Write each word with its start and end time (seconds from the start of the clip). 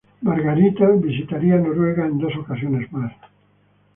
Margarita 0.23 0.87
visitaría 0.95 1.57
Noruega 1.59 2.07
en 2.07 2.17
dos 2.17 2.33
ocasiones 2.35 2.91
más. 2.91 3.13